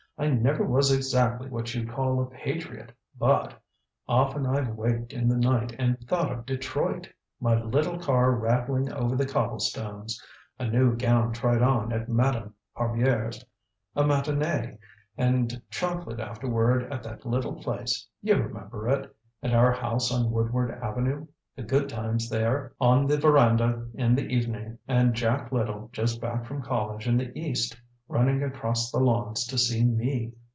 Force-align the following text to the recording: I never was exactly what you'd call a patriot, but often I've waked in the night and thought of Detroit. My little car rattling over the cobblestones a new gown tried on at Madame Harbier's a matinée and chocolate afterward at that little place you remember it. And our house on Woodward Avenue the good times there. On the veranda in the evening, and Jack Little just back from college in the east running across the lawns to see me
I 0.17 0.29
never 0.29 0.63
was 0.63 0.91
exactly 0.91 1.49
what 1.49 1.73
you'd 1.73 1.89
call 1.89 2.21
a 2.21 2.27
patriot, 2.27 2.91
but 3.17 3.59
often 4.07 4.45
I've 4.45 4.75
waked 4.75 5.13
in 5.13 5.27
the 5.27 5.35
night 5.35 5.75
and 5.79 5.99
thought 6.07 6.31
of 6.31 6.45
Detroit. 6.45 7.11
My 7.39 7.59
little 7.59 7.97
car 7.97 8.31
rattling 8.33 8.93
over 8.93 9.15
the 9.15 9.25
cobblestones 9.25 10.21
a 10.59 10.67
new 10.67 10.95
gown 10.95 11.33
tried 11.33 11.63
on 11.63 11.91
at 11.91 12.07
Madame 12.07 12.53
Harbier's 12.73 13.43
a 13.95 14.03
matinée 14.03 14.77
and 15.17 15.59
chocolate 15.71 16.19
afterward 16.19 16.93
at 16.93 17.01
that 17.01 17.25
little 17.25 17.53
place 17.55 18.05
you 18.21 18.35
remember 18.35 18.89
it. 18.89 19.15
And 19.41 19.55
our 19.55 19.71
house 19.71 20.11
on 20.11 20.29
Woodward 20.29 20.69
Avenue 20.69 21.25
the 21.55 21.63
good 21.63 21.89
times 21.89 22.29
there. 22.29 22.73
On 22.79 23.07
the 23.07 23.17
veranda 23.17 23.89
in 23.95 24.13
the 24.13 24.27
evening, 24.27 24.77
and 24.87 25.15
Jack 25.15 25.51
Little 25.51 25.89
just 25.91 26.21
back 26.21 26.45
from 26.45 26.61
college 26.61 27.07
in 27.07 27.17
the 27.17 27.35
east 27.35 27.75
running 28.07 28.43
across 28.43 28.91
the 28.91 28.99
lawns 28.99 29.47
to 29.47 29.57
see 29.57 29.85
me 29.85 30.29